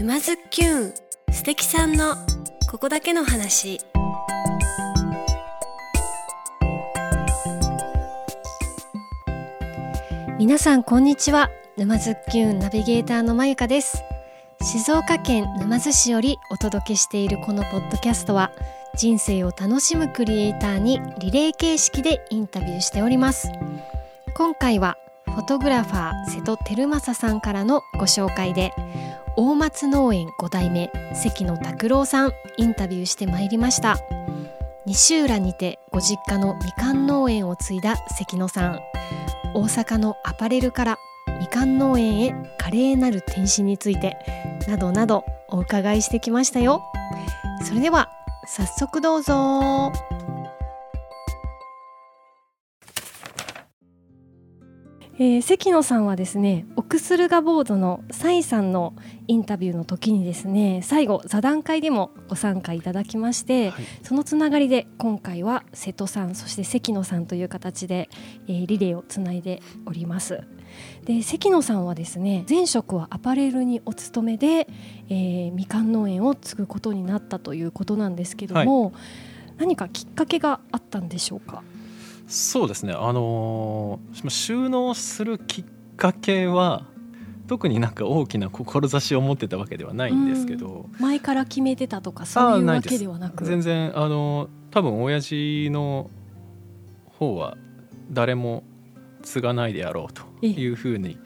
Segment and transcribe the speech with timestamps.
[0.00, 0.94] 沼津きゅん
[1.30, 2.14] 素敵さんの
[2.70, 3.82] ここだけの話。
[10.38, 11.50] 皆さんこんにちは。
[11.76, 14.02] 沼津きゅんナビゲーターのまゆかです。
[14.62, 18.52] 静岡県沼津市よりお届けしているこのポッドキャストは
[18.96, 23.52] 人生を楽しむクリエイターにリレー形式でインタビューしております。
[24.34, 24.96] 今回は
[25.26, 28.72] フォトグラファー瀬戸照正さんからのご紹介で
[29.42, 33.96] 大松農園5代目関野拓郎さんインタビューしてまいりました。
[34.84, 38.80] 西浦にてご実家のみかん農園を継いだ関野さん。
[39.54, 40.98] 大阪のアパレルから
[41.40, 44.18] みかん農園へ華麗なる転身について
[44.68, 46.82] などなどお伺いしてきましたよ。
[47.64, 48.10] それでは
[48.44, 49.90] 早速どうぞ。
[55.22, 58.94] えー、関野さんはですねオクスルガボードのサイさんの
[59.28, 68.08] インタビューの時にですね最後座談会でもご参加いただきまして、はい、そのつながりで今回は瀬戸さんそして関野さんという形で、
[68.48, 70.40] えー、リレーをつないでおります。
[71.04, 74.68] で関野さんはですね前職はアパレルにお勤めで、
[75.10, 78.92] えー、みかん農園を継ぐことになったということなんですけども、はい、
[79.58, 81.62] 何かきっかけがあったんでしょうか？
[82.30, 82.92] そうですね。
[82.92, 85.64] あのー、収納するきっ
[85.96, 86.86] かけは
[87.48, 93.44] 特になんか大きな志を持ってたわけではないんですけど、前から決めてたとかそういうわけではなく。
[93.44, 96.08] 全然あの多分親父の
[97.18, 97.56] 方は
[98.12, 98.62] 誰も
[99.22, 101.18] 継がないであろうというふうに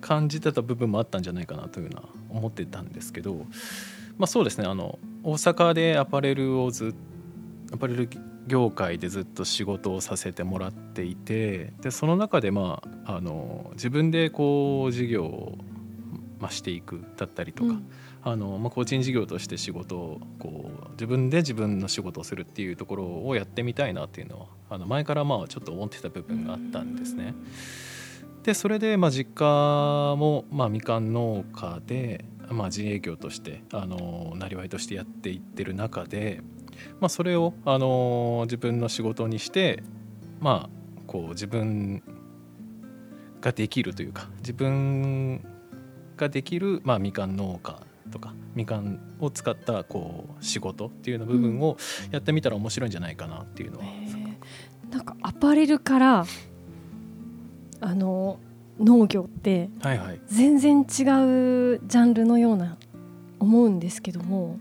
[0.00, 3.34] 感じてた部分もあったんじゃないかなというのは思ってたんですけど、
[4.18, 4.68] まあ、そうですね。
[4.68, 6.94] あの大阪でアパレルをず
[7.72, 8.08] アパレル
[8.46, 15.58] 業界でずっと仕事をさせてもらっていてでその中で、まあ、あの自分でこう事業を、
[16.38, 17.86] まあ、していくだったりとか、うん、
[18.22, 27.34] あのまあ、個人事業として仕事をこう自分で自分の仕事をするっていうところをやってみたいなっていうのはあの前からまあちょっと思ってた部分があったんですね。
[28.42, 29.44] でそれでまあ実家
[30.16, 36.42] もまあみかん農家でまあ自営業としてあのなりわいとしてやっていってる中で
[37.00, 39.82] まあ、それを、あの自分の仕事にして
[40.40, 40.70] まあ
[41.06, 42.02] こう自分
[43.40, 45.44] ができるというか自分
[46.16, 47.80] ができる、まあ、みかん農家
[48.10, 51.76] とかみかんを使ったこう仕事っていうの部分を
[52.10, 56.26] やってみたら面白いんじゃないかなっていうのは、うん、なんかアパレルから
[57.80, 58.38] あの
[58.78, 59.68] 農業って
[60.26, 62.76] 全然違うジャンルのような
[63.44, 64.58] 思うんですけども。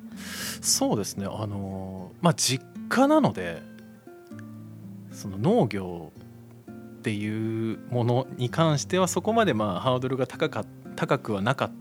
[0.61, 1.25] そうですね。
[1.25, 3.61] あのまあ実家なので
[5.11, 6.11] その農業
[6.99, 11.71] っていうものに関してはそこまでまあハードルが高か高くはなかっ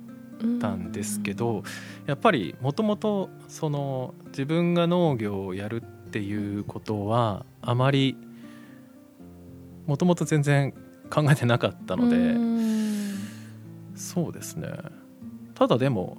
[0.60, 1.62] たんですけど
[2.06, 8.16] やっぱりもともとその自分が農業をやるっていうことはあまり
[9.86, 10.72] もともと全然
[11.10, 12.62] 考えてなかったので。
[14.02, 14.68] そうですね。
[15.54, 16.18] ただでも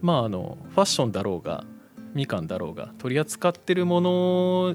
[0.00, 1.64] まああのファッションだろうが
[2.14, 4.74] みかんだろうが取り扱ってるもの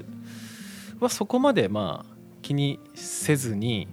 [1.00, 3.88] はそこまでまあ気にせずに、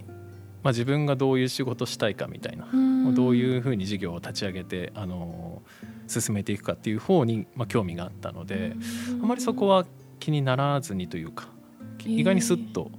[0.64, 2.68] まあ、自分がどういう仕事したいかみたいな
[3.14, 5.62] どういうふうに事業を立ち上げてあの
[6.08, 8.74] 進めていくかっていう方に、まあ、興味があったので
[9.22, 9.86] あまりそこは
[10.20, 11.48] 気にならずにというか
[12.06, 12.92] 意外にすっと、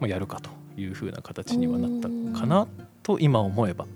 [0.00, 2.08] まあ、やるかというふうな形にはなった
[2.38, 2.66] かな
[3.02, 3.86] と今思えば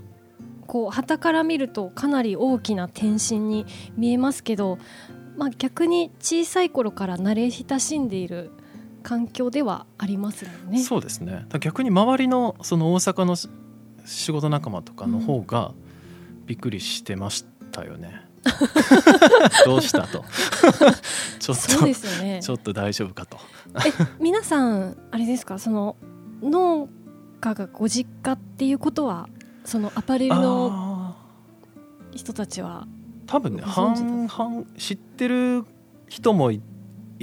[0.69, 4.79] こう旗から見るとかなり大きな転身に見えますけど、
[5.37, 8.53] まあ、逆に小さい頃から慣れ親しんでいる
[9.03, 10.83] 環境ではありますもんね。
[10.83, 11.47] そうですね。
[11.59, 13.35] 逆に周りのその大阪の
[14.05, 15.73] 仕事仲間とかの方が
[16.45, 18.23] びっくりしてましたよね。
[19.65, 20.25] どうしたと。
[21.41, 21.87] ちょっと、
[22.23, 23.39] ね、ちょっと大丈夫かと。
[23.87, 25.59] え皆さんあれですか？
[25.59, 25.97] その
[26.43, 26.89] 農
[27.41, 29.29] 家がご実家っていうことは
[29.65, 31.17] そのアパレルの
[32.13, 32.87] 人たちは
[33.27, 35.65] 多分ね半々知ってる
[36.09, 36.61] 人もい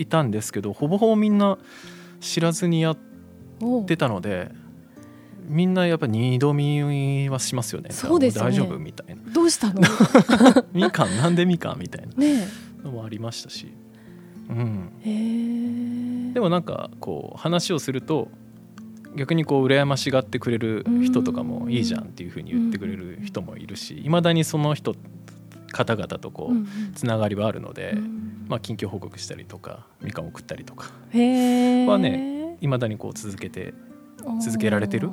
[0.08, 1.58] たんですけどほぼほぼみんな
[2.20, 2.98] 知らずにやっ
[3.86, 4.52] てたので
[5.48, 7.92] みんなやっぱ二度見はしますよね。
[7.92, 9.22] そうです、ね、大丈夫みたいな。
[9.32, 9.82] どうしたの？
[10.74, 12.14] みかんなんでみかんみたいな。
[12.86, 13.74] のもありましたし、
[14.50, 18.30] うん、でもなんかこう話をすると
[19.16, 24.96] 逆にこう羨ましがってくれる人とかもいいじゃんっていうふうに言ってくれる人もいるしいまだにその人
[25.72, 27.98] 方々とこうつながりはあるので、
[28.48, 30.92] まあ、近況報告したりとかみかんを送ったりとか。
[31.12, 33.74] はねいまだにこう続けて
[34.42, 35.10] 続けられてる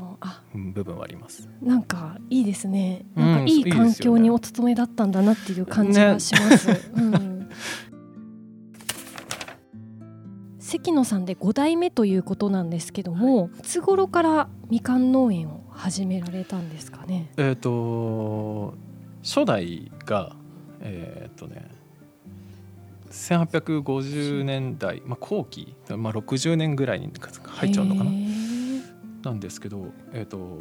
[0.55, 1.49] 部分はあります。
[1.61, 3.05] なんかいいですね。
[3.17, 6.93] うんなんかいい環境にお勤めだったんだなっていう感じがします。
[6.95, 7.32] うん、
[10.73, 13.63] 関野さんで5代目ということなんですけども、い。
[13.63, 17.31] つ頃からみかん農園を始められたんですかね？
[17.37, 18.73] えっ、と
[19.23, 20.35] 初代が
[20.81, 21.71] えっ、とね
[23.11, 27.13] 1850年代、まあ、後期、まあ、60年ぐらいに
[27.45, 28.11] 入っちゃうのかな？
[29.25, 30.59] なんですけど、えっと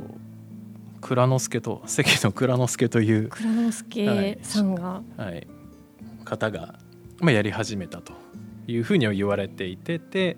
[0.99, 5.47] 蔵之介と関の蔵之介という、蔵之介さんが、はい、
[6.25, 6.75] 方が、
[7.21, 8.13] まあ、やり始めたと
[8.67, 10.37] いうふうには言われていてで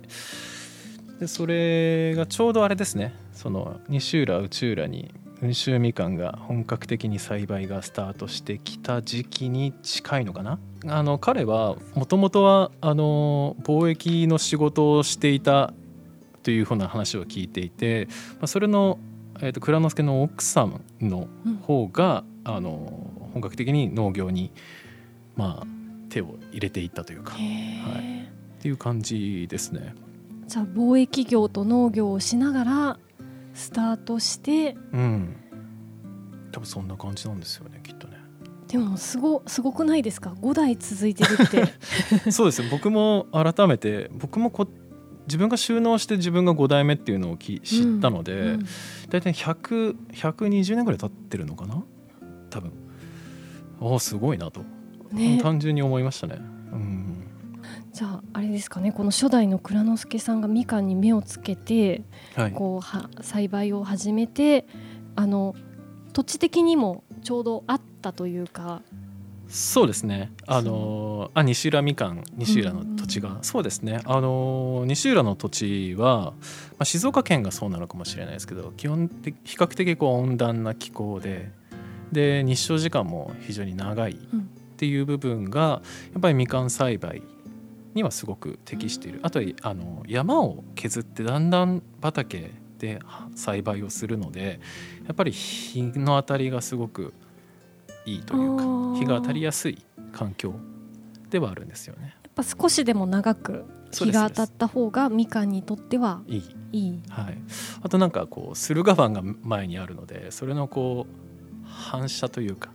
[1.28, 3.14] それがちょうどあれですね。
[3.34, 10.60] その西浦内浦に温州みかんが本格的に栽培がスタートしてきた時期に近いのかな。
[10.86, 15.74] あの彼はもともとはあの貿易の仕事をしていた
[16.44, 19.00] というふうな話を聞いていて、まあ、それの、
[19.42, 24.52] えー、と蔵之介の奥さんのうん方が、あの本格的に農業に、
[25.36, 25.68] まあ、
[26.14, 27.34] 手を入れていったというか。
[27.34, 28.62] っへー。
[28.62, 29.96] ていう感じですね。
[30.48, 33.00] じゃあ貿易業と農業をしながら
[33.54, 35.36] スタートしてうん。
[36.52, 38.18] 多分そんな感じなんですよねきっとね。
[38.68, 41.74] でもすごすごくないですか？5代続いてるって。
[42.32, 44.68] そうですね僕も改めて僕もこ
[45.28, 48.66] 自分が収納して自分が5代目っていうのをき知ったので、うん
[49.10, 51.84] 大体100 120年ぐらい経ってるのかな？
[52.50, 52.72] 多分。
[53.82, 54.64] ああすごいなと、
[55.14, 55.40] ね。
[55.42, 56.36] 単純に思いましたね。
[56.72, 57.28] うん。
[57.94, 58.92] じゃああれですかね。
[58.92, 62.02] この初代の蔵之介さんがみかんに目をつけて
[62.36, 64.66] はい、こうは栽培を始めて
[65.16, 65.56] あの
[66.14, 68.82] 土地的にもちょうどあったというか。
[69.48, 70.32] そうですね。
[70.48, 74.02] あのあ西浦みかん西浦の土地が、うんそうですね。
[74.06, 76.34] あの西浦の土地は、
[76.72, 81.52] まあ、静岡県がそうなのかもしれないですけど、基本的比較的こう温暖な気候で、
[82.12, 84.18] で日照時間も非常に長い
[84.84, 85.82] っていう部分が
[86.12, 87.24] やっぱりみかん栽培
[87.94, 89.22] にはすごく適している。
[89.24, 93.00] あとはあの山を削ってだんだん畑で
[93.34, 94.60] 栽培をするので、
[95.06, 97.14] やっぱり日の当たりがすごく
[98.06, 99.82] いいというか日が当たりやすい
[100.12, 100.54] 環境
[101.30, 102.18] ではあるんですよね。
[102.22, 103.64] やっぱ少しでも長く
[103.94, 106.44] 日が当たった方がみかんにとってはいい、
[106.74, 107.02] いい。
[107.08, 107.38] はい、
[107.84, 112.70] あとなんかこう駿河湾が前にあるのでそれのこう反射というか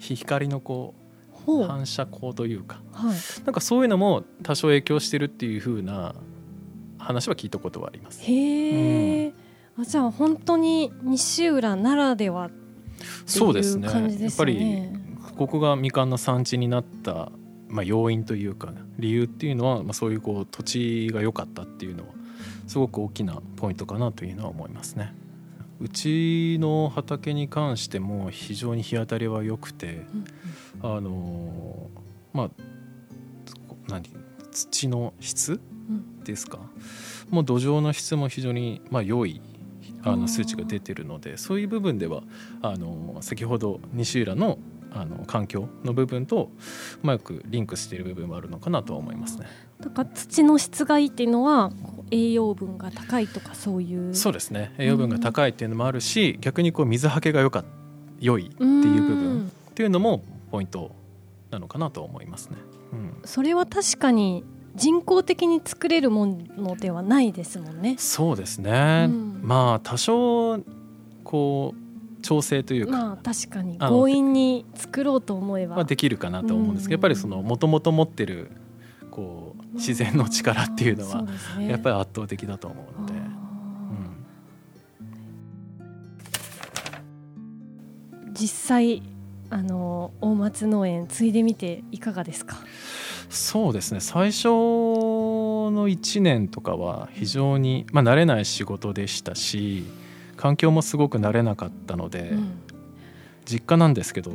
[0.00, 1.05] 光のこう
[1.46, 6.14] 反射光というかはい、なんかそういうのも多少影響してるっていう風な
[6.98, 8.22] 話は聞いたことはあります。
[8.22, 9.32] へえ、
[9.78, 15.06] あじゃあ本当に西浦ならではっていうそうですね感じですやっぱり。
[15.36, 17.30] ここがみかんの産地になった、
[17.68, 22.14] まあ、要因というか理由っていうのは、まあ、そういうこう土地が良かったっていうのは
[22.66, 25.14] すごく大きなポイントかなというのは思いますね。
[25.80, 30.06] うちの畑に関しても非常に日当たりは良くて、
[30.82, 32.50] うんあのーまあ
[33.88, 34.02] 何
[34.50, 36.24] 土の質うん。
[36.24, 36.58] ですか？
[37.30, 39.40] もう土壌の質も非常にまあ良い
[40.02, 42.22] あの数値が出てるのでそういう部分では
[42.62, 44.58] あの先ほど西浦の
[44.92, 46.50] あの環境の部分と
[47.02, 49.46] うまくリンクしている部分はあるのかなとは思いますね。
[49.80, 51.70] だから土の質がいいっていうのは
[52.10, 54.14] 栄養分が高いとかそういう。
[54.14, 54.74] そうですね。
[54.78, 57.64] 栄養分が高いっていうのもあるし逆にこう水はけが良か
[58.20, 60.92] 良いっていう部分っていうのもポイント
[61.50, 62.56] なのかなと思いますね。
[62.92, 63.16] うん。
[63.24, 67.96] それは確かに人工的に作れるものではないですもんね。
[67.98, 69.40] そうですね、うん。
[69.42, 70.60] まあ多少
[71.24, 78.50] こう調整というか、まあ確かに強引に作ろうと思えば、はできるかなと思うんですけど、うんやっぱりそのもともと持ってる
[79.10, 79.45] こう
[79.76, 81.24] 自然の力っていうのは
[81.60, 83.20] やっぱり圧倒的だと思うので、あう
[88.28, 88.32] ん。
[88.32, 89.02] ー実際
[89.48, 92.56] あの大松農園継いでみていかがですか？
[93.30, 94.00] そうですね。
[94.00, 99.84] 最初の1年とかは非常に、まあ、慣れない仕事でしたし
[100.36, 102.48] 環境もすごく慣れなかったので、うん。
[103.44, 104.32] 実家なんですけど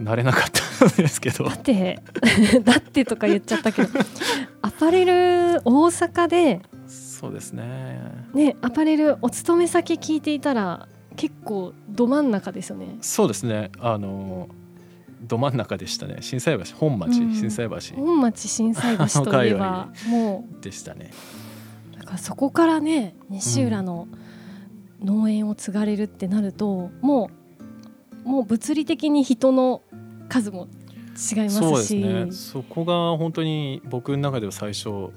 [0.00, 1.44] 慣れなかったんですけど。
[1.44, 2.00] だって
[2.64, 3.88] だってとか言っちゃったけど
[4.62, 8.00] アパレル大阪でそうですね。
[8.32, 12.96] ねアパレルお勤め先聞いていたら結構ど真ん中ですよね。
[13.02, 13.70] そうですね。
[13.78, 14.48] あの
[15.22, 16.18] ど真ん中でしたね。
[16.20, 17.34] 心斎橋本町、うん。
[17.34, 17.96] 心斎橋。
[17.96, 21.10] 本町心斎橋といえばもでしたね。
[21.94, 24.08] うだからそこからね西浦の
[25.04, 27.40] 農園を継がれるってなると、もう
[28.24, 29.82] もう物理的に人の
[30.30, 30.68] 数も
[31.32, 31.50] 違いますし。
[31.50, 32.32] そうですね。
[32.32, 35.10] そこが本当に僕の中では最初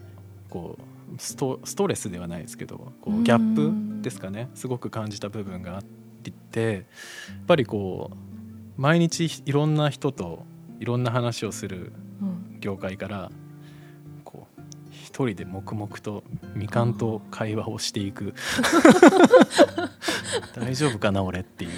[0.50, 0.82] こう
[1.18, 4.50] ストストレスではないですけどこうギャップですかね。
[4.56, 5.84] すごく感じた部分があっ
[6.52, 6.84] てやっ
[7.48, 10.46] ぱりこう毎日いろんな人と
[10.80, 11.94] いろんな話をする
[12.60, 13.32] 業界から
[14.24, 16.24] こう一人で黙々と
[16.56, 18.34] みかんと会話をしていく。
[20.56, 21.72] 大丈夫かな俺っていう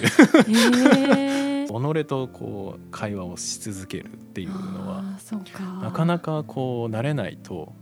[1.82, 5.03] 己とこう会話をし続けるっていうのは
[5.82, 7.74] なかなかこう慣れないと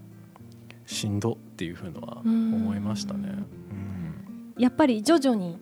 [0.86, 3.30] しんどっていうふうのは思いましたね。
[4.56, 5.58] うん、やっぱり徐々に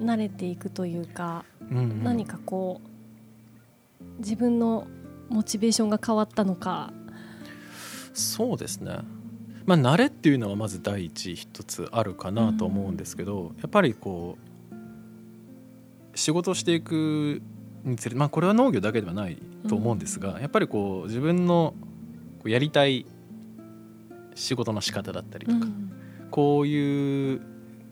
[0.00, 4.86] 慣れていくというか、うんうん、何かこう自分の
[5.28, 6.92] モチベーションが変わったのか。
[8.12, 8.98] そうですね。
[9.66, 14.49] まあ慣れっていうのはまず第一一つあるかなと思うんですけど、うん、やっぱりこう
[16.20, 17.40] 仕事をしていく
[17.82, 21.72] につれまあこれは農業だけではないと思うんですが、うん、やっぱりこう自分の
[22.44, 23.06] やりたい
[24.34, 25.92] 仕事の仕方だったりとか、うん、
[26.30, 27.40] こういう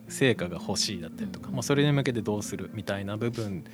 [0.08, 3.64] 成果が欲しいだったりとか、まあ、それに向けてどうするみたいな部分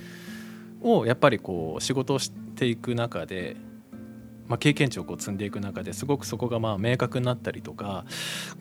[0.82, 3.56] をやっぱりこう仕事をしていく中で、
[4.46, 8.04] まあ、経験値をこう積んでいく中ですごくそこがまあ明確になったりとか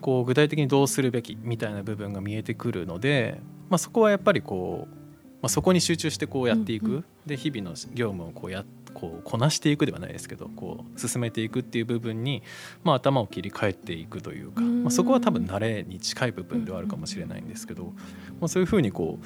[0.00, 5.03] こう具体的にどうするべきみたいな部分が見えてくるので、まあ、そこはやっぱりこう、
[5.44, 12.42] まあ、そこに集中してこうやっていく、うんうん、で日々の業務をこうやこうこなしていくではないですけどこう進めていくっていう部分に、
[12.82, 17.92] まあ、頭を切り替えていくというか、まあ、そこは多分慣れに近い部分ではあるかもしれないんですけど、
[18.40, 19.24] まあ、そういうふうにこう、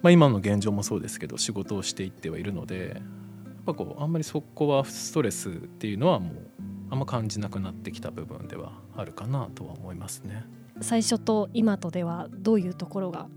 [0.00, 6.32] まあ、今の現状もそうですけど仕事をしていってはいるのでやっぱこうあんまりそこはストレスっていうのはもう
[6.88, 10.46] あんま感じなくなってきた部分ではあるかなとは思いますね。
[10.80, 13.28] 最初と今とではどういうところが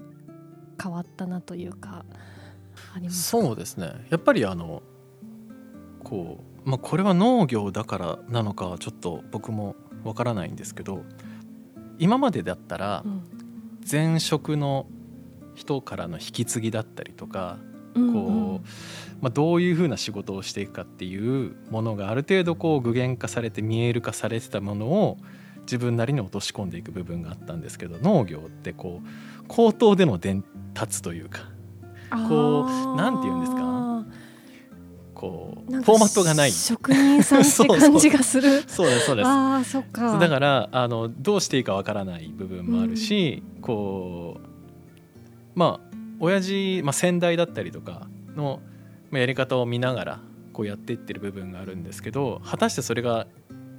[0.82, 2.06] 変わったなというか
[3.10, 3.94] そうですね。
[4.10, 4.82] やっぱりあの
[6.04, 11.04] こう、まあ、これは農業だからなのかちょっと僕もわからないんですけど
[12.00, 13.04] 今までだったら
[13.90, 14.88] 前職の
[15.54, 17.58] 人からの引き継ぎだったりとか、
[17.94, 18.68] こう
[19.22, 25.18] まあ、どういうふうな仕事をしていくかっていうものがある程度こう具現化されて見える化されてたものを
[25.62, 29.08] 自分なりに落とし込んでいく部分があったんですけど農業ってこう
[29.52, 31.42] 口頭での伝達というか
[32.30, 34.06] こうなんて言うんですか？
[35.14, 36.52] こうフォーマットがない。
[36.52, 38.64] 職人さんって感じがする。
[38.68, 39.28] そうですそうです。
[39.28, 40.18] あそっか。
[40.18, 44.48] だからあのどうしていいかわからない部分もあるし、うん、こう
[45.54, 48.62] まあ親父、まあ、先代だったりとかの
[49.12, 50.20] やり方を見ながら
[50.54, 53.28] こうやっていってる部分があるんですけど果たしてそれが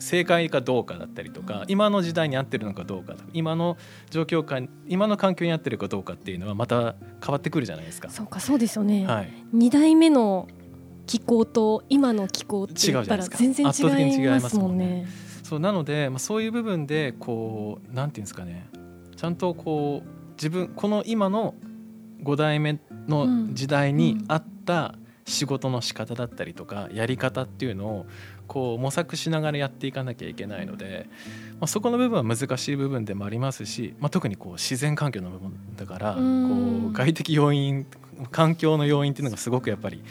[0.03, 3.77] 正解かどうかだったりとか今の時代に合ってるのかどうか今の
[4.11, 8.11] 状況か今の環境に合ってるかどうかっていうのはまた変わってくるじゃないですか。
[8.11, 10.49] そうかそうですよね、はい、2代目の
[11.07, 15.07] 気候と今の気候って言ったら全然違いますもんね。
[15.45, 18.69] そうなので、まあ、そういう部分でこうなんていうんですかね。
[19.17, 21.55] ちゃんとこう自分この今の
[22.25, 28.07] 5代目の時代に合った仕事の仕方だったりとかやり方っていうのを
[28.47, 31.07] こう模索しながらやっていかなきゃいけないので、
[31.53, 37.87] まあ、そこの部分は難しい部分でもありますし、まあ、特にこう自然環境の部分だからこう外的要因
[38.31, 40.03] 環境の要因っていうのがすごくやっぱり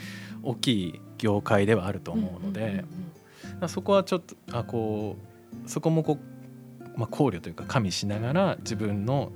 [0.42, 2.84] 大きい業界ではあると思うので、
[3.68, 5.16] そこはちょっとあこ
[5.64, 6.18] うそこもこ
[6.94, 9.32] う、まあ、考慮というか加味しながら自分の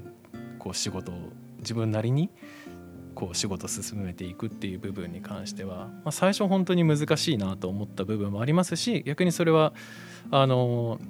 [0.58, 1.14] こう仕事を
[1.58, 2.30] 自分なりに
[3.16, 9.72] こう仕事を進めていくっていう部分に関しては、まあ、最初本当に難しいなと思った部分もありますし逆にそれは
[10.30, 11.00] あの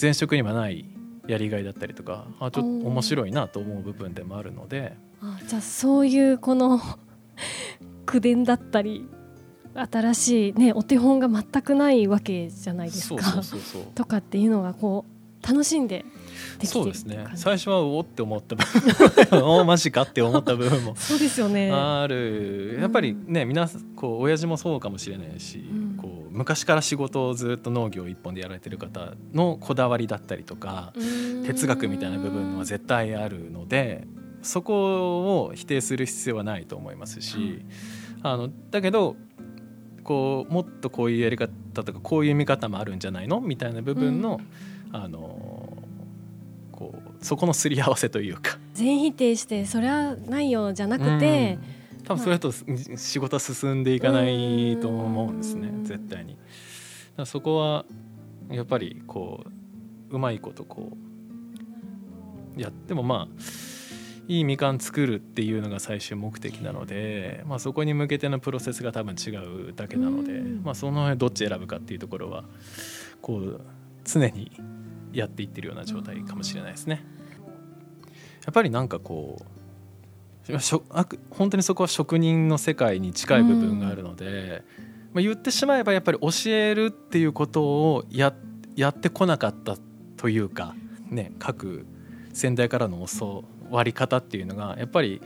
[0.00, 0.84] 前職にはない
[1.28, 4.96] やりがいだったりとかあちょっと面白いなと思う部分でもあるので。
[5.22, 6.80] あじゃあそういうこの
[8.04, 9.08] 口伝だったり
[9.74, 13.40] 新しい、ね、お手本が全くないわけじゃないですか。
[13.94, 16.04] とかっていうのがこう楽しんで
[16.62, 18.62] そうですね最初はおって思った部
[19.30, 20.94] 分おマジかって思った部分も。
[20.96, 21.70] そうですよね。
[21.70, 22.78] ある。
[22.80, 30.92] やっぱりね、うん、皆こう親父もそうかもしれないし、うん、こう昔から仕事をずっと農業一本でやられてる方のこだわりだったりとか
[31.46, 34.06] 哲学みたいな部分は絶対あるので
[34.42, 39.16] そこを否定する必要はないと思いますし、うん、あのだけど
[40.02, 41.50] こうもっとこういうやり方
[41.82, 43.40] とかこういう見方もあるんじゃないの？
[43.40, 44.40] みたいな部分の、
[44.88, 45.63] うん、あの
[47.24, 48.58] そこのすり合わせというか。
[48.74, 51.58] 全否定してそれはないよじゃなくて、
[51.98, 52.52] うん、多分それだと
[52.96, 55.70] 仕事は進んでいかないと思うんですね。
[55.84, 56.36] 絶対に。
[57.24, 57.86] そこは
[58.50, 59.44] やっぱりこ
[60.10, 60.96] ううまいことこ
[62.56, 63.42] うやってもまあ
[64.28, 72.44] いいみかん作るっていうのが最終目的なので、まあ、そこに向けてのプロセスが多分違うだけなので、まあ、その辺どっち選ぶかっていうところは
[73.22, 73.60] こう
[74.04, 74.50] 常に
[75.14, 77.04] やっていってるような状態かもしれないですね。
[78.44, 79.54] やっぱりなんかこう
[81.30, 84.62] 本当にそこは職人の世界に近い部分があるので、
[85.14, 88.34] まあ、言ってしまえばやっぱり教えるっていうことをや
[88.76, 89.76] やってこなかった
[90.16, 90.74] というか、
[91.08, 91.86] ね、各
[92.32, 95.22] 先代からの教わり方っていうのがやっぱり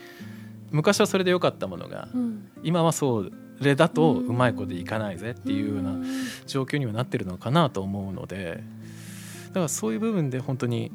[0.71, 2.51] 昔はそれで良かったものが、うん。
[2.63, 3.25] 今はそ
[3.61, 5.97] れだとうまい子でいかないぜっていうような
[6.47, 8.63] 状況にはなってるのかなと思うのでだ
[9.59, 10.91] からそういう部分で本当に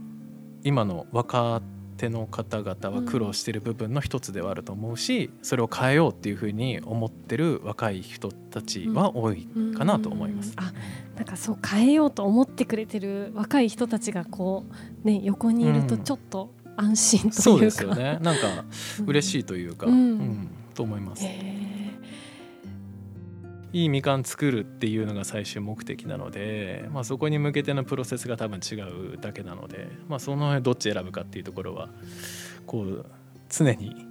[0.64, 1.62] 今の若
[1.98, 10.54] 手の方々は苦労している部分の一つではあると思うしそれを変えようっていうふうに思ってる若い人たちは多いかなと思います。
[10.58, 10.74] あ
[11.16, 14.66] なんかそう変えようと思ってくれてる若い人たちがこ
[15.04, 16.04] うね横にいるとうん。
[16.04, 18.20] ちょっと安心というか、そうですよね。
[18.22, 18.66] なんか
[19.06, 19.94] 嬉しいというか、うん。
[19.94, 20.48] うん。
[20.74, 21.24] と思います。
[21.24, 21.28] へ
[23.74, 31.90] いいみかん作るっていうのが最終目的なので、まあ、そこに向けてのプロセスが多分違うだけなので、まあ、その辺どっち選ぶかっていうところは
[32.68, 33.06] こう
[33.50, 34.06] 常に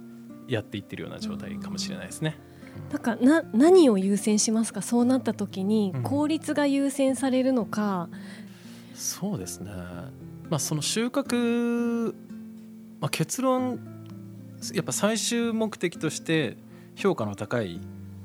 [0.49, 2.37] やっていってるような状態かもしれないですね。
[2.89, 4.81] ーなんかな何を優先しますか？
[4.81, 6.03] そうなった時にうん。
[6.03, 8.09] 効率が優先されるのか、
[8.93, 9.71] そうですね、
[10.49, 12.13] まあ、その収穫、
[12.99, 13.79] まあ、結論
[14.73, 16.57] やっぱ最終目的として
[16.95, 17.79] 評価の高い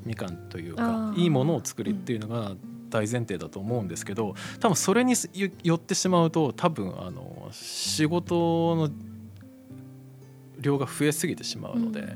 [0.09, 2.55] みかんというかいいものを作るっていうのが
[2.89, 8.91] 大前提だと思うんですけど多分それによよってしまうと多分あの仕事の
[10.61, 12.09] 量が増えすぎてしまうので、うん。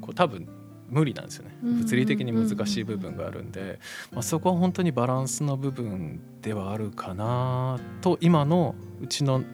[0.00, 0.48] こう多分
[0.88, 1.56] 無理なんですよね。
[1.62, 1.78] うん。
[1.80, 3.78] 物理的に難しい部分があるんで、
[4.12, 9.44] まあ、そこは本当にバランスの部分ではあるかなと今のうちの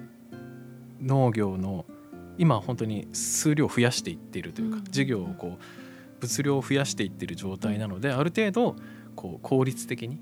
[1.00, 1.84] 農業の
[2.38, 4.84] 今本当に数量を増やしていっているというか、うん。
[4.84, 5.85] 事業をこう
[6.26, 8.76] 物量を増やしていっている状態なのである程度
[9.14, 10.18] こう効率的に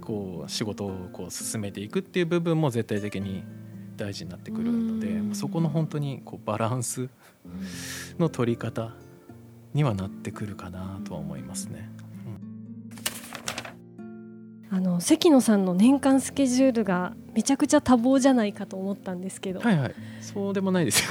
[0.00, 3.44] こう仕事をこう進めていくっていう部分も絶対的に
[3.96, 7.08] 大事になってくるので、うんそこの本当にこうバランス
[8.18, 8.92] の取り方
[9.72, 11.88] にはなってくるかなとは思いますね。
[14.74, 21.10] あの関野さんの年間スケジュールがめちゃくちゃ多忙じゃないかと思ったんですけど、はいはい、そうでもないですよ。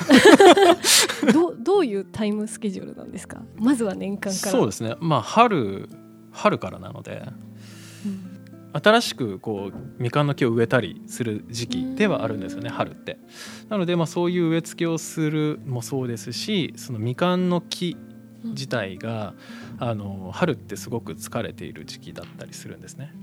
[1.31, 3.43] どうどういうタイムスケジュールなんですか？
[3.57, 4.95] まずは年間からそうですね。
[4.99, 5.87] まあ春
[6.31, 7.23] 春からなので、
[8.03, 8.27] うん
[8.73, 13.19] 新しくこうみかんの木を植えたりする時期ではあるんですよね、春って。
[13.67, 17.97] なのでまあそういう植え付けをするもそうですし、そのみかんの木
[18.43, 19.33] 自体が
[19.79, 23.13] あの春ってすごく疲れている時期だったりするんですね。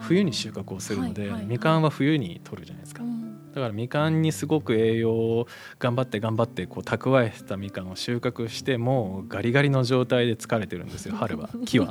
[0.00, 3.06] 冬に収穫をするので、はいはいはいみかんは冬に取るじゃないですかう。
[3.06, 3.21] ん
[3.52, 5.46] だからみかんにすごく栄養を
[5.78, 11.50] 頑張って頑張ってこう蓄えたみかんを収穫してもうガリガリの状態で疲れてるんですよ 春は。
[11.66, 11.88] 木は。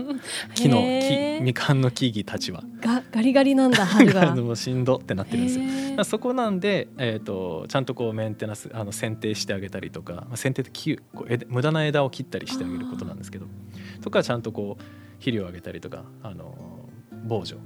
[0.56, 2.64] 木の木みかんの木々たちは。
[2.82, 6.04] がガリガリなんだ春がもうしんどってなってるんですよ。
[6.04, 13.46] そこなんで、えー、とちゃんとこうメンテナンスあの剪定してあげたりとか、まあ、剪定って木こう枝無駄な枝を切ったりしてあげることなんですけど
[14.02, 14.84] とかちゃんとこう
[15.20, 16.56] 肥料をあげたりとかあの
[17.26, 17.58] 防除。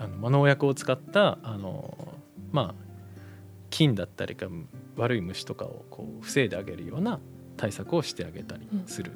[0.00, 2.07] あのまあ農薬を使ったあの
[2.52, 2.88] まあ
[3.70, 4.46] 菌だったりか
[4.96, 7.20] 悪い虫とかをこう防いであげるような
[7.56, 9.12] 対策をしてあげたりする。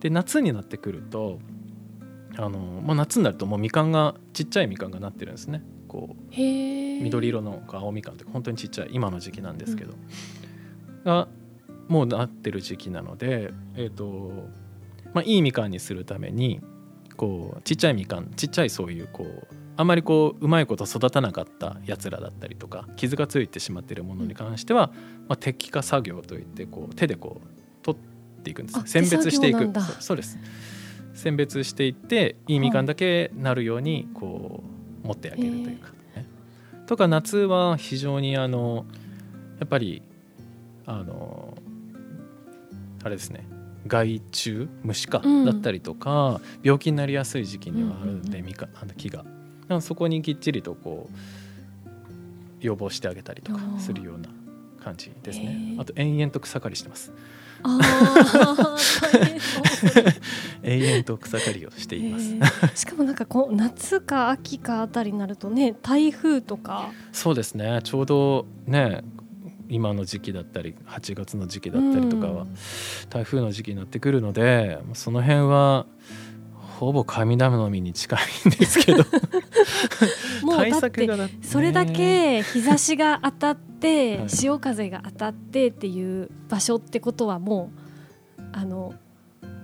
[0.00, 1.38] で夏になってくると
[2.36, 5.62] あの、まあ、夏になるともうみかんがちっちゃいみかんがなってるんですね。
[5.88, 9.94] こう緑色の青みかんとか本当にちっちゃい今の時期なんですけど、
[11.04, 11.28] が
[11.88, 14.48] もうなってる時期なので、えーと
[15.12, 16.60] まあ、いいみかんにするために
[17.16, 24.92] こうちっちゃいみかんちっちゃいそういうこうあまりこううまいこと育たなかったやつらだったりとか傷がついてしまっているものに関しては、
[25.28, 27.48] まあ、摘果作業といってこう手でこう
[27.82, 29.70] 取っていくんですあ選別していく。
[30.00, 30.38] そうです。
[31.14, 34.62] 選別していっていいみかんだけなるようにこ
[35.04, 36.26] う持ってあげるというか、ね。
[36.86, 38.84] とか夏は非常にあの
[39.60, 40.02] やっぱり
[40.86, 41.56] あの
[43.02, 43.46] あれですね。
[43.86, 45.44] 害虫虫か、うん。
[45.44, 49.24] だったりとか病気になりやすい時期にはあるんで、みかあの木が
[49.80, 51.18] そこにきっちりとこう
[52.60, 54.28] 予防してあげたりとかするような
[54.82, 55.76] 感じですね。
[55.78, 57.12] あと延々と草刈りしてます。
[57.62, 58.76] あ
[60.62, 62.34] 永遠 と草刈りをしています。
[62.34, 62.76] へー。
[62.76, 66.90] しかもなんかこう夏か秋かあたりになるとね台風とか。
[67.12, 67.80] そうですね。
[67.82, 69.02] ちょうどね
[69.68, 72.56] 今の時期だったり8月の時期だったりとかは、うん。
[73.08, 75.86] 台風の時期になってくるのでその辺は
[76.78, 79.04] ほぼ神頼みに近いんですけど。
[79.04, 79.20] 対
[80.42, 81.08] もうだって
[81.42, 83.64] それだけ日差しが当たって
[84.18, 84.30] はい。
[84.30, 87.70] 潮風が当たってっていう場所ってことはも
[88.38, 88.94] うあの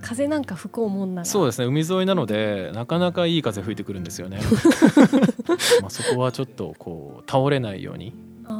[0.02, 1.24] 風なんか吹こうもんなら。
[1.24, 1.66] そうですね。
[1.66, 4.40] 海沿いなのでなかなかいい風吹いてくるんですよね。
[5.80, 8.14] まあそこはちょっとこう倒れないように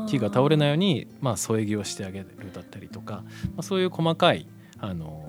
[0.07, 4.47] 木が倒れないようにまあ添え木をしてあげるだったりとか、まあ、そういう細かい
[4.79, 5.25] あの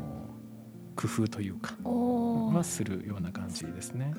[0.96, 4.13] 工夫というかはするような感じですね。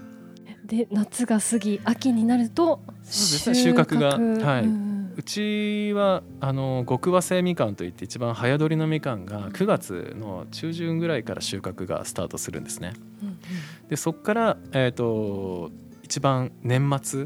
[0.64, 12.92] で夏が過ぎ秋になると収穫が、はい、うちはあの極早生みかんといって一番早取りのみかんが9月の中旬ぐらいから収穫がスタートするんですね。
[13.22, 13.38] うんうん、
[13.88, 15.70] でそこから、えーと、
[16.03, 17.25] 一番年末、う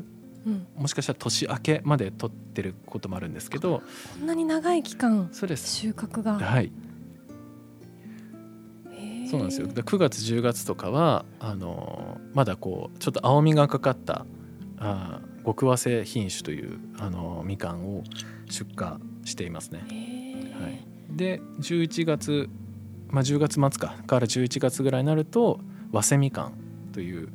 [0.50, 3.82] ん、もしかしたら年明けまで取ってることもあるんですけど
[4.18, 5.74] こんなに長い期間そうです。
[5.74, 6.38] 収穫が。
[6.38, 6.72] はい
[9.30, 14.24] そうなんですよ9月10月とかはあのまだこうちょっと青みがかかった
[14.78, 18.02] あ極早生品種というあのみかんを
[18.48, 19.80] 出荷していますね。
[20.60, 22.48] はい、で11月、
[23.08, 25.60] まあ、10月末かから11月ぐらいになると
[25.92, 26.52] 早生みかん
[26.92, 27.28] という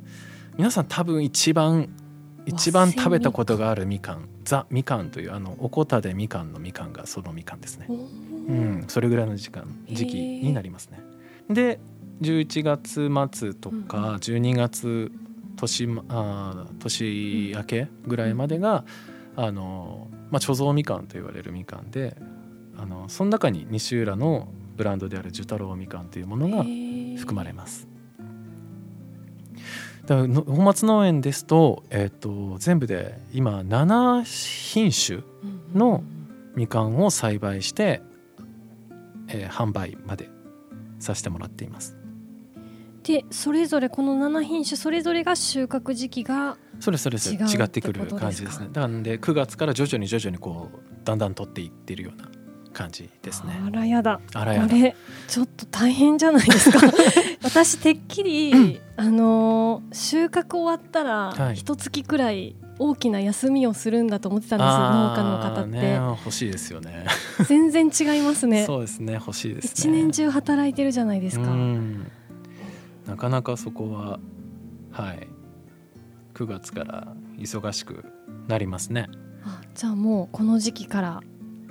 [0.56, 1.88] 皆さん多分一番
[2.46, 7.86] 一番食べたことがあるみかんザみかんというあのおこたでみかんのみかんがそのみかんですね。
[7.88, 11.00] うん、それぐらいの時間時期になりますね。
[11.48, 11.80] で
[12.20, 15.10] 11月末とか12月
[15.56, 18.84] 年あ年明けぐらいまでが、
[19.36, 22.16] あのまあ、貯蔵みかんと言われるみかんで
[22.78, 26.64] あのその中に西浦のブランドである寿太郎みかんというものが
[27.18, 27.88] 含まれます。
[30.06, 35.22] だから本松農園ですと,、えーと、全部で今7品種
[35.78, 36.02] の
[36.56, 38.02] みかんを栽培して、
[39.28, 40.28] えー、販売まで
[41.02, 41.96] させてもらっています。
[43.02, 48.68] でそれぞれこの7品種それぞれが収穫時期がそうですそうです違ってくる感じですね。
[48.72, 52.28] なので9月から徐々に徐々にこうだんだん取っていってるような
[52.72, 53.60] 感じですね。
[53.66, 54.20] あらやだ。
[54.34, 54.76] あらやだ。
[55.26, 56.78] ちょっと大変じゃないですか？
[57.42, 67.06] 私てっきり、あのー、収穫終わったら一月くらい大きな休みをするんだと思ってたんですよ農家の方って、ね、欲しいですよね。
[67.46, 68.64] 全然違いますね。
[68.64, 71.46] そうですね欲しいです、ね、一年中働いてるじゃないですか。
[73.06, 74.18] なかなかそこは
[74.90, 75.28] はい。
[76.34, 78.04] 9月から忙しく
[78.48, 79.08] なりますね。
[79.44, 81.22] あじゃあもうこの時期から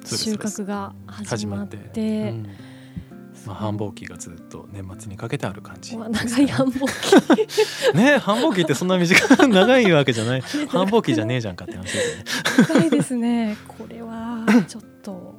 [0.05, 1.77] 収穫が始まって。
[1.77, 2.47] まうん、
[3.45, 6.85] まあ、繁忙期がずっと年末にかけてある感じ、長い繁忙
[7.91, 7.97] 期。
[7.97, 10.41] ね繁忙期ってそんな短い長いわけじゃない。
[10.69, 12.65] 繁忙期じゃねえじゃんかって話ですね。
[12.67, 13.57] 長いですね。
[13.67, 15.35] これはちょっと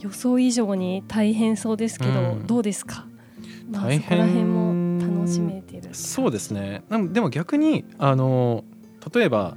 [0.00, 3.06] 予想以上に大変そうですけど、うん、どうですか、
[3.70, 4.88] まあ、大変
[5.28, 5.90] しめてる。
[5.92, 6.82] そうですね。
[7.12, 8.64] でも逆にあの
[9.14, 9.56] 例えば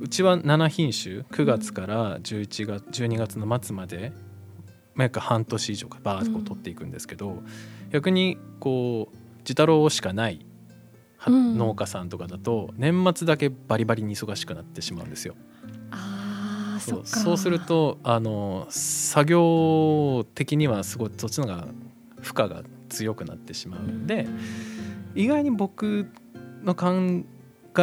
[0.00, 4.25] うちは7品種9月から11月12月の末まで、まあ、
[5.04, 7.46] 約半年以上かバーッと取っていくんですけど、うん、
[7.90, 10.44] 逆にこう自太郎しかない
[11.28, 15.34] 農家さんとかだと年末だけバリバリに忙しくなってしまうんですよ。
[15.90, 21.66] あそうそうするとあの作業的にはすごいそっちのが
[22.20, 24.24] 負荷が強くなってしまうんで。
[24.24, 24.76] うん
[25.16, 26.10] 意外に僕
[26.62, 27.24] の考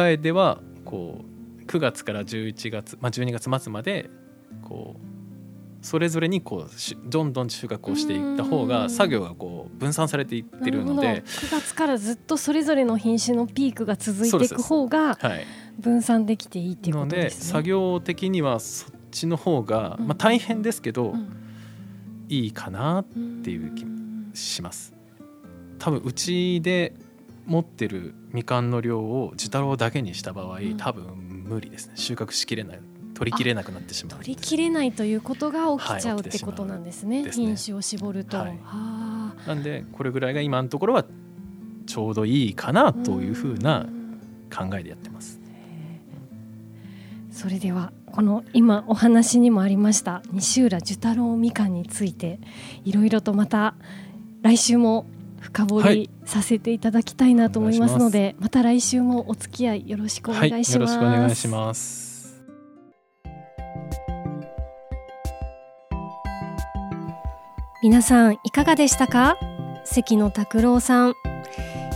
[0.06, 1.24] えではこ
[1.60, 4.08] う9月から11月、まあ、12月末まで
[4.62, 5.13] こう
[5.84, 15.18] それぞれにこうどんどん収穫をしていった方が作業がこう分散されていってるので9月からずっとそれぞれの品種のピークが続いていく方が
[15.78, 17.52] 分散できていいっていうことですね。
[17.52, 21.14] 作業的にはそっちの方が、まあ、大変ですけど、
[22.30, 23.04] いいかなっ
[23.44, 23.84] ていう気
[24.32, 24.94] します。
[25.78, 26.94] 多分うちで
[27.44, 31.92] 持ってるみかんの量を自太郎だけにした場合、多分無理ですね。
[31.96, 32.80] 収穫しきれない
[33.14, 34.18] 取りきれなくなってしまう。
[34.18, 38.58] 取りきれないということが起きちゃう、ってことなんですね、品種を絞ると、はい、
[39.48, 41.04] なんでこれぐらいが今のところは
[41.86, 43.86] ちょうどいいかなというふうな
[44.54, 45.40] 考えでやってます。
[47.30, 52.38] それではこの今お話にもありました西浦寿太郎みかんについて
[52.84, 53.74] いろいろとまた
[54.42, 55.04] 来週も
[55.40, 60.96] 深掘りさせていただきたいなと思いますので、はい、また来週もお付き合いよろしくお願いします。
[60.96, 62.03] はい、よろしくお願いします。
[67.84, 69.36] 皆さんいかがでしたか？
[69.84, 71.14] 関野拓郎さん。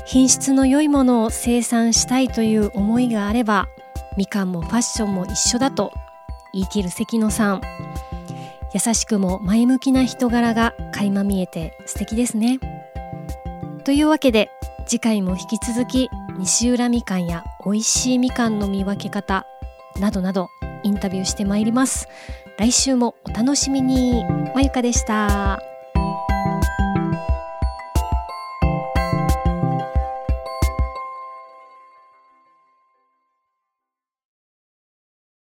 [0.05, 3.69] 品質の良いものを生産したいという思いがあれば
[4.19, 5.91] みかんもファッションも一緒だと
[6.53, 7.63] 言い切る関野さん。
[8.75, 12.61] 優しくも前向きな人柄が垣間見えて素敵ですね。
[13.87, 14.51] というわけで
[14.87, 19.47] 次回も引き続き西浦みかんや美味しいみかんの見分け方
[19.99, 20.51] などなど
[20.83, 22.09] インタビューしてまいります。
[22.59, 24.23] 来週もお楽しみに。
[24.55, 25.63] まゆかでした。